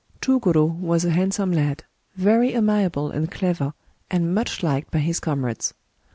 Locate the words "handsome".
1.11-1.51